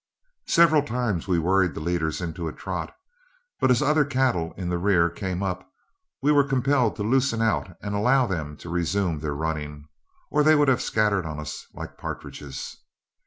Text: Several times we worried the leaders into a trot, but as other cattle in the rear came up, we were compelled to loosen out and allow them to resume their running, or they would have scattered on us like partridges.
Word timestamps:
Several 0.47 0.81
times 0.81 1.27
we 1.27 1.37
worried 1.37 1.75
the 1.75 1.79
leaders 1.79 2.21
into 2.21 2.47
a 2.47 2.51
trot, 2.51 2.97
but 3.59 3.69
as 3.69 3.83
other 3.83 4.03
cattle 4.03 4.51
in 4.57 4.67
the 4.67 4.79
rear 4.79 5.11
came 5.11 5.43
up, 5.43 5.71
we 6.23 6.31
were 6.31 6.43
compelled 6.43 6.95
to 6.95 7.03
loosen 7.03 7.39
out 7.39 7.77
and 7.83 7.93
allow 7.93 8.25
them 8.25 8.57
to 8.57 8.69
resume 8.71 9.19
their 9.19 9.35
running, 9.35 9.85
or 10.31 10.41
they 10.41 10.55
would 10.55 10.69
have 10.69 10.81
scattered 10.81 11.27
on 11.27 11.39
us 11.39 11.67
like 11.75 11.99
partridges. 11.99 12.77